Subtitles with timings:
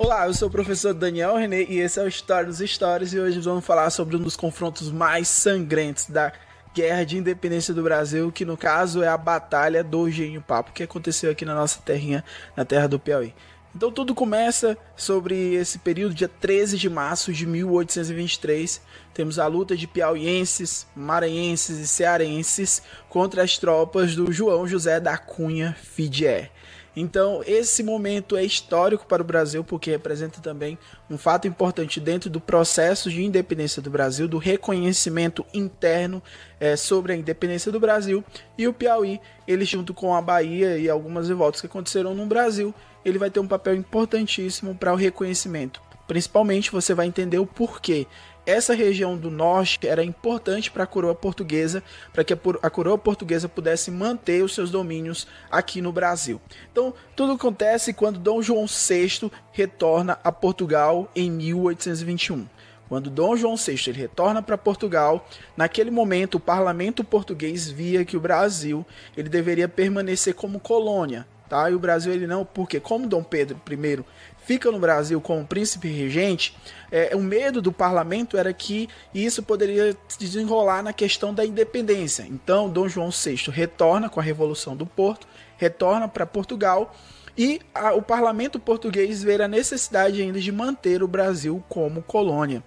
[0.00, 3.18] Olá, eu sou o professor Daniel René e esse é o História dos Histórias e
[3.18, 6.32] hoje vamos falar sobre um dos confrontos mais sangrentos da
[6.72, 10.84] Guerra de Independência do Brasil, que no caso é a Batalha do Engenho Papo, que
[10.84, 12.24] aconteceu aqui na nossa terrinha,
[12.56, 13.34] na terra do Piauí.
[13.74, 18.80] Então tudo começa sobre esse período, dia 13 de março de 1823.
[19.12, 25.18] Temos a luta de piauienses, maranhenses e cearenses contra as tropas do João José da
[25.18, 26.52] Cunha Fidier.
[26.96, 32.28] Então, esse momento é histórico para o Brasil porque representa também um fato importante dentro
[32.28, 36.22] do processo de independência do Brasil, do reconhecimento interno
[36.58, 38.24] é, sobre a independência do Brasil.
[38.56, 42.74] E o Piauí, ele junto com a Bahia e algumas revoltas que aconteceram no Brasil,
[43.04, 45.87] ele vai ter um papel importantíssimo para o reconhecimento.
[46.08, 48.08] Principalmente você vai entender o porquê
[48.48, 51.82] essa região do norte era importante para a coroa portuguesa,
[52.14, 56.40] para que a coroa portuguesa pudesse manter os seus domínios aqui no Brasil.
[56.72, 62.48] Então, tudo acontece quando Dom João VI retorna a Portugal em 1821.
[62.88, 68.16] Quando Dom João VI ele retorna para Portugal, naquele momento o parlamento português via que
[68.16, 68.82] o Brasil
[69.14, 71.70] ele deveria permanecer como colônia, tá?
[71.70, 74.04] E o Brasil ele não, porque como Dom Pedro I
[74.48, 76.56] fica no Brasil como príncipe regente,
[76.90, 82.22] é, o medo do parlamento era que isso poderia desenrolar na questão da independência.
[82.26, 86.94] Então, Dom João VI retorna com a Revolução do Porto, retorna para Portugal
[87.38, 92.64] e a, o parlamento português vê a necessidade ainda de manter o Brasil como colônia.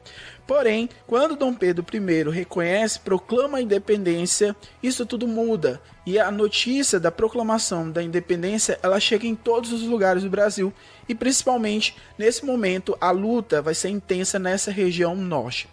[0.47, 5.81] Porém, quando Dom Pedro I reconhece, proclama a independência, isso tudo muda.
[6.05, 10.73] E a notícia da proclamação da independência, ela chega em todos os lugares do Brasil
[11.07, 15.67] e principalmente nesse momento a luta vai ser intensa nessa região norte.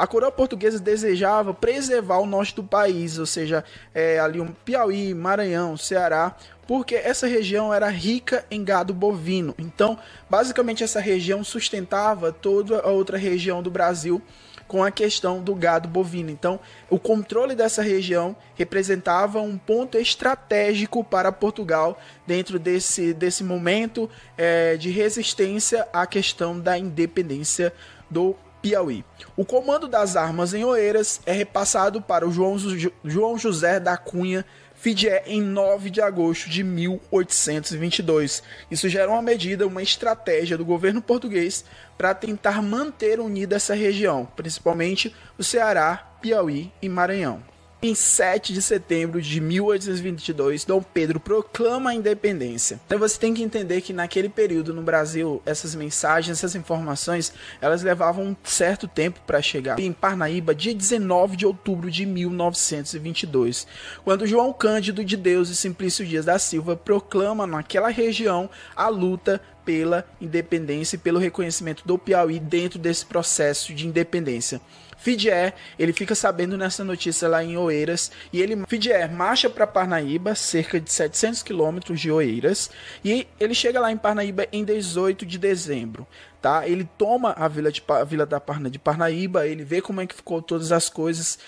[0.00, 3.62] A coroa portuguesa desejava preservar o norte do país, ou seja,
[3.94, 6.34] é, ali um Piauí, Maranhão, Ceará,
[6.66, 9.54] porque essa região era rica em gado bovino.
[9.58, 9.98] Então,
[10.30, 14.22] basicamente, essa região sustentava toda a outra região do Brasil
[14.66, 16.30] com a questão do gado bovino.
[16.30, 16.58] Então,
[16.88, 24.08] o controle dessa região representava um ponto estratégico para Portugal dentro desse, desse momento
[24.38, 27.70] é, de resistência à questão da independência
[28.10, 29.04] do Piauí.
[29.36, 32.56] O comando das armas em Oeiras é repassado para o João,
[33.04, 34.44] João José da Cunha
[34.80, 38.42] Fidié em 9 de agosto de 1822.
[38.70, 41.66] Isso gera uma medida, uma estratégia do governo português
[41.98, 47.49] para tentar manter unida essa região, principalmente o Ceará, Piauí e Maranhão.
[47.82, 52.78] Em 7 de setembro de 1822, Dom Pedro proclama a independência.
[52.86, 57.82] Então você tem que entender que naquele período no Brasil, essas mensagens, essas informações, elas
[57.82, 59.80] levavam um certo tempo para chegar.
[59.80, 63.66] Em Parnaíba, dia 19 de outubro de 1922,
[64.04, 69.40] quando João Cândido de Deus e Simplício Dias da Silva proclama naquela região a luta
[69.64, 74.60] pela independência e pelo reconhecimento do Piauí dentro desse processo de independência.
[75.00, 80.34] Fidier, ele fica sabendo nessa notícia lá em Oeiras e ele Fidier marcha para Parnaíba,
[80.34, 82.70] cerca de 700 quilômetros de Oeiras,
[83.02, 86.06] e ele chega lá em Parnaíba em 18 de dezembro
[86.40, 86.66] tá?
[86.66, 90.06] Ele toma a vila, de, a vila da Parna, de Parnaíba, ele vê como é
[90.06, 91.38] que ficou todas as coisas,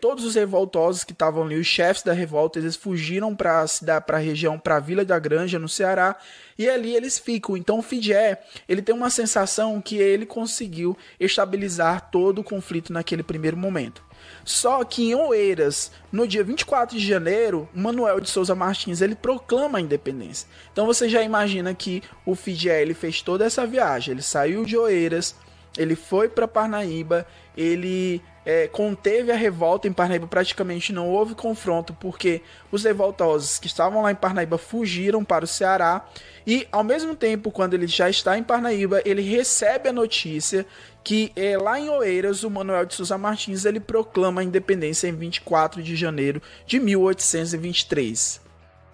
[0.00, 3.64] todos os revoltosos que estavam ali, os chefes da revolta, eles fugiram para
[4.08, 6.16] a região, para a Vila da Granja, no Ceará,
[6.58, 7.56] e ali eles ficam.
[7.56, 13.22] Então o Fidié, ele tem uma sensação que ele conseguiu estabilizar todo o conflito naquele
[13.22, 14.02] primeiro momento.
[14.44, 19.78] Só que em Oeiras, no dia 24 de janeiro, Manuel de Souza Martins ele proclama
[19.78, 20.48] a independência.
[20.72, 24.76] Então você já imagina que o Fidié ele fez toda essa viagem, ele saiu de
[24.76, 25.34] Oeiras,
[25.76, 27.26] ele foi para Parnaíba,
[27.56, 32.42] ele é, conteve a revolta em Parnaíba, praticamente não houve confronto, porque
[32.72, 36.06] os revoltosos que estavam lá em Parnaíba fugiram para o Ceará.
[36.46, 40.66] E ao mesmo tempo, quando ele já está em Parnaíba, ele recebe a notícia
[41.04, 45.14] que é, lá em Oeiras, o Manuel de Souza Martins ele proclama a independência em
[45.14, 48.49] 24 de janeiro de 1823.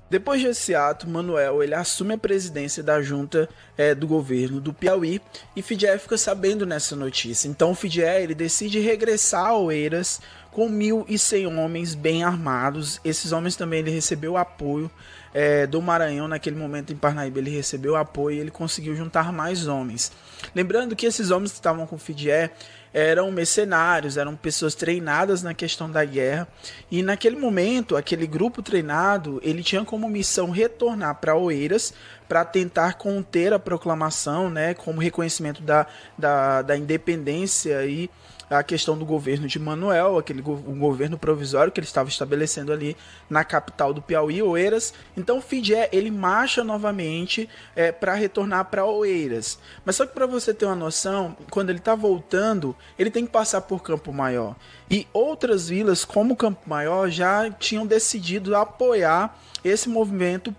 [0.09, 5.21] Depois desse ato, Manuel ele assume a presidência da junta é, do governo do Piauí
[5.55, 7.49] e Fidié fica sabendo nessa notícia.
[7.49, 10.21] Então Fidié ele decide regressar a Oeiras
[10.53, 13.01] com 1.100 homens bem armados.
[13.05, 14.91] Esses homens também ele recebeu apoio
[15.35, 17.41] é, do Maranhão naquele momento em Parnaíba.
[17.41, 20.13] Ele recebeu apoio e ele conseguiu juntar mais homens.
[20.55, 22.53] Lembrando que esses homens que estavam com Fidié
[22.97, 26.49] eram mercenários, eram pessoas treinadas na questão da guerra.
[26.91, 31.93] E naquele momento, aquele grupo treinado, ele tinha como missão retornar para Oeiras
[32.27, 38.09] para tentar conter a proclamação, né, como reconhecimento da, da, da independência e
[38.49, 42.73] a questão do governo de Manuel, aquele go um governo provisório que ele estava estabelecendo
[42.73, 42.97] ali
[43.29, 44.95] na capital do Piauí, Oeiras.
[45.17, 49.59] Então Fidé ele marcha novamente é, para retornar para Oeiras.
[49.85, 53.33] Mas só que para você ter uma noção, quando ele está voltando, ele tem que
[53.33, 54.55] passar por Campo Maior.
[54.91, 60.53] E outras vilas, como Campo Maior, já tinham decidido apoiar esse movimento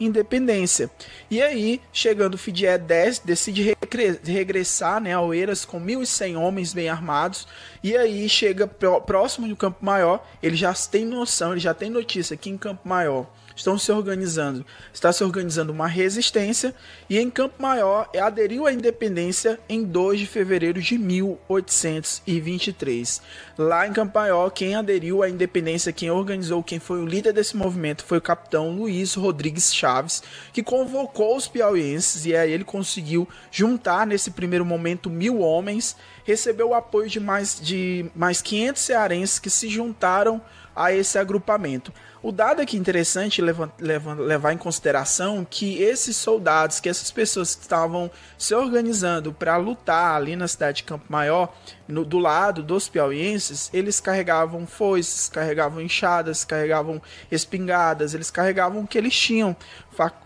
[0.00, 0.90] pró-independência.
[1.30, 3.76] E aí, chegando Fidié 10, decide
[4.24, 7.46] regressar né, a Oeiras com 1.100 homens bem armados.
[7.82, 12.36] E aí chega próximo do Campo Maior, ele já tem noção, ele já tem notícia
[12.36, 16.74] que em Campo Maior estão se organizando, está se organizando uma resistência
[17.08, 23.22] e em Campo Maior aderiu à independência em 2 de fevereiro de 1823.
[23.58, 27.56] Lá em Campo Maior, quem aderiu à independência, quem organizou, quem foi o líder desse
[27.56, 30.22] movimento foi o capitão Luiz Rodrigues Chaves,
[30.52, 36.70] que convocou os piauienses e aí ele conseguiu juntar nesse primeiro momento mil homens, recebeu
[36.70, 40.40] o apoio de mais de mais 500 cearenses que se juntaram
[40.74, 41.92] a esse agrupamento.
[42.22, 47.54] O dado aqui interessante levar, levar, levar em consideração que esses soldados, que essas pessoas
[47.54, 51.54] que estavam se organizando para lutar ali na cidade de Campo Maior,
[51.90, 57.00] no, do lado dos piauienses, eles carregavam foices, carregavam enxadas, carregavam
[57.30, 59.56] espingardas, eles carregavam o que eles tinham.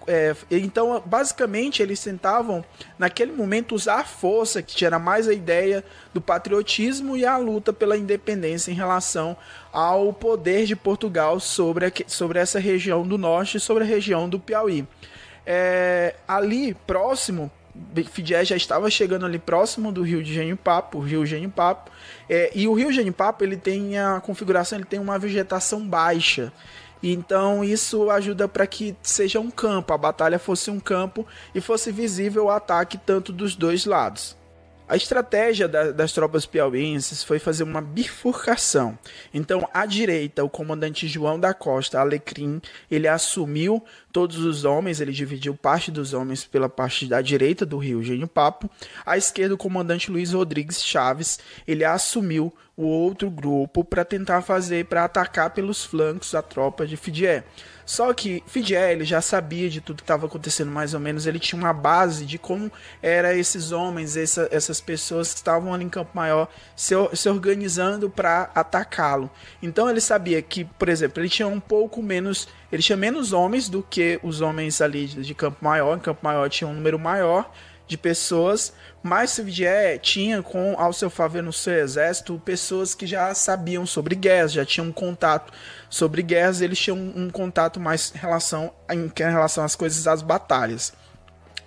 [0.07, 2.65] É, então, basicamente, eles tentavam,
[2.99, 7.73] naquele momento, usar a força, que era mais a ideia do patriotismo e a luta
[7.73, 9.37] pela independência em relação
[9.73, 14.29] ao poder de Portugal sobre, a, sobre essa região do norte e sobre a região
[14.29, 14.87] do Piauí.
[15.47, 17.51] É, ali, próximo,
[18.11, 21.91] Fidé já estava chegando ali próximo do rio de Genipapo, rio Genipapo,
[22.29, 26.53] é, e o rio Genipapo ele tem a configuração, ele tem uma vegetação baixa,
[27.03, 31.91] então isso ajuda para que seja um campo, a batalha fosse um campo e fosse
[31.93, 34.37] visível o ataque tanto dos dois lados.
[34.87, 38.99] A estratégia da, das tropas piauienses foi fazer uma bifurcação.
[39.33, 42.61] Então, à direita, o comandante João da Costa Alecrim,
[42.91, 43.83] ele assumiu
[44.13, 48.29] todos os homens, ele dividiu parte dos homens pela parte da direita do rio Gênio
[48.29, 48.69] Papo.
[49.07, 54.85] À esquerda, o comandante Luiz Rodrigues Chaves, ele assumiu o outro grupo para tentar fazer,
[54.85, 57.45] para atacar pelos flancos a tropa de Fidié.
[57.87, 61.39] Só que Fidel ele já sabia de tudo que estava acontecendo mais ou menos, ele
[61.39, 62.71] tinha uma base de como
[63.03, 68.09] eram esses homens, essa, essas pessoas que estavam ali em Campo Maior se, se organizando
[68.09, 69.31] para atacá-lo.
[69.63, 73.69] Então ele sabia que, por exemplo, ele tinha um pouco menos, ele tinha menos homens
[73.69, 76.99] do que os homens ali de, de Campo Maior, em Campo Maior tinha um número
[76.99, 77.51] maior
[77.87, 78.73] de pessoas,
[79.03, 84.15] mas Sividier tinha com ao seu favor no seu exército pessoas que já sabiam sobre
[84.15, 85.53] guerras, já tinham um contato
[85.91, 90.03] sobre guerras, eles tinham um, um contato mais em relação, em, em relação às coisas
[90.03, 90.93] das batalhas.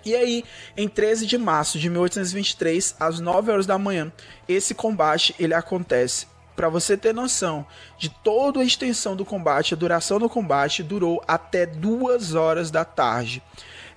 [0.04, 0.44] E aí,
[0.76, 4.12] em 13 de março de 1823, às 9 horas da manhã,
[4.48, 6.26] esse combate ele acontece.
[6.56, 7.64] Para você ter noção
[7.98, 12.84] de toda a extensão do combate, a duração do combate durou até 2 horas da
[12.84, 13.42] tarde.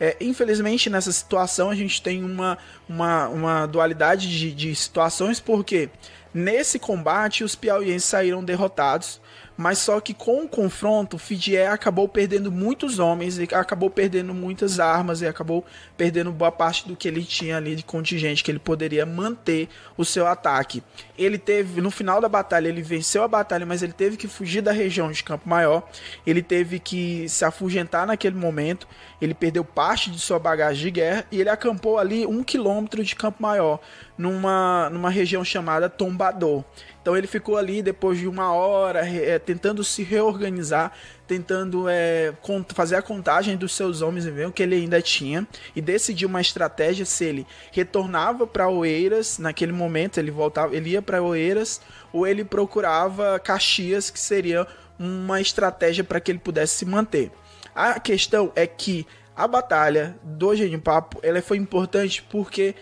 [0.04, 2.58] É, infelizmente, nessa situação, a gente tem uma,
[2.90, 5.92] uma, uma dualidade de, de situações, porque
[6.34, 9.22] nesse combate os piauienses saíram derrotados
[9.62, 14.80] mas só que com o confronto, Fidier acabou perdendo muitos homens e acabou perdendo muitas
[14.80, 15.64] armas e acabou
[15.96, 20.04] perdendo boa parte do que ele tinha ali de contingente que ele poderia manter o
[20.04, 20.82] seu ataque.
[21.16, 24.62] Ele teve no final da batalha, ele venceu a batalha, mas ele teve que fugir
[24.62, 25.88] da região de Campo Maior.
[26.26, 28.88] Ele teve que se afugentar naquele momento.
[29.22, 33.16] Ele perdeu parte de sua bagagem de guerra e ele acampou ali um quilômetro de
[33.16, 33.80] Campo Maior,
[34.18, 36.64] numa, numa região chamada Tombador.
[37.02, 40.92] Então ele ficou ali depois de uma hora é, tentando se reorganizar,
[41.28, 42.34] tentando é,
[42.70, 46.28] fazer a contagem dos seus homens e ver o que ele ainda tinha e decidiu
[46.30, 51.82] uma estratégia se ele retornava para Oeiras naquele momento ele voltava, ele ia para Oeiras
[52.14, 54.68] ou ele procurava Caxias que seria
[55.00, 57.32] uma estratégia para que ele pudesse se manter.
[57.74, 62.76] A questão é que a batalha do Genipapo ela foi importante porque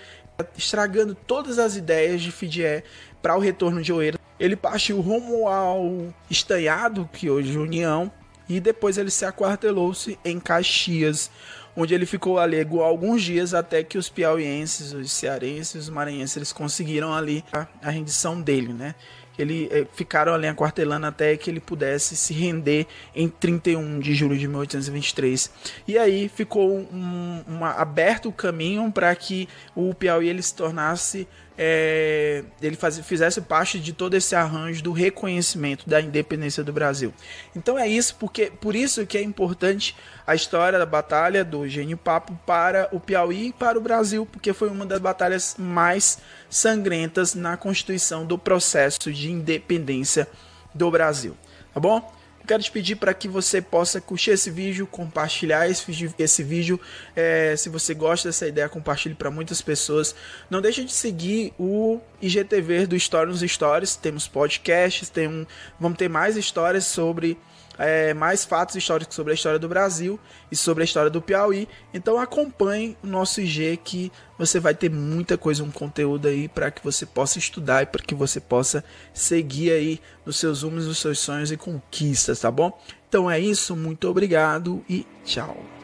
[0.57, 2.83] estragando todas as ideias de Fidier
[3.21, 4.19] para o retorno de Oeiras.
[4.39, 8.11] Ele partiu rumo ao Estanhado, que hoje é União,
[8.47, 11.29] e depois ele se aquartelou-se em Caxias,
[11.75, 16.51] onde ele ficou alego alguns dias até que os piauienses, os cearenses, os maranhenses, eles
[16.51, 18.95] conseguiram ali a, a rendição dele, né?
[19.41, 24.37] Ele eh, ficaram ali aquartelando até que ele pudesse se render em 31 de julho
[24.37, 25.51] de 1823.
[25.87, 31.27] E aí ficou um, uma, aberto o caminho para que o Piauí ele se tornasse
[31.61, 37.13] é, ele faz, fizesse parte de todo esse arranjo do reconhecimento da independência do Brasil.
[37.53, 39.93] Então é isso, porque por isso que é importante
[40.25, 44.53] a história da batalha do Gênio Papo para o Piauí e para o Brasil, porque
[44.53, 50.29] foi uma das batalhas mais sangrentas na constituição do processo de independência
[50.73, 51.35] do Brasil.
[51.73, 52.18] Tá bom?
[52.49, 56.11] Quero te pedir para que você possa curtir esse vídeo, compartilhar esse vídeo.
[56.17, 56.79] Esse vídeo
[57.15, 60.15] é, se você gosta dessa ideia, compartilhe para muitas pessoas.
[60.49, 63.95] Não deixe de seguir o IGTV do Story nos Stories.
[63.95, 65.45] Temos podcasts, tem um,
[65.79, 67.37] vamos ter mais histórias sobre
[67.79, 70.19] é, mais fatos históricos sobre a história do Brasil
[70.51, 71.67] e sobre a história do Piauí.
[71.93, 76.69] Então acompanhe o nosso IG que você vai ter muita coisa, um conteúdo aí para
[76.69, 78.83] que você possa estudar e para que você possa
[79.13, 82.77] seguir aí nos seus rumos, nos seus sonhos e conquistas, tá bom?
[83.07, 85.78] Então é isso, muito obrigado e tchau.